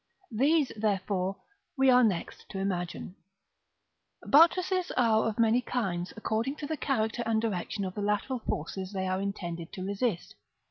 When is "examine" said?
2.59-2.89